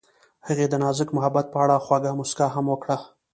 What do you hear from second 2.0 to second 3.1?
موسکا هم وکړه.